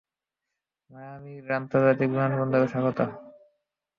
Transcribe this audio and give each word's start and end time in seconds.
Miami 0.91 1.33
আন্তর্জাতিক 1.57 2.07
বিমানবন্দরে 2.11 2.67
স্বাগত। 2.73 2.99